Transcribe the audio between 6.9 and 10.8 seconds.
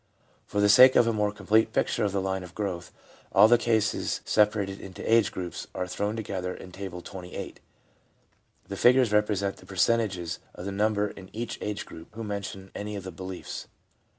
XXVIII. The figures represent the percentages of the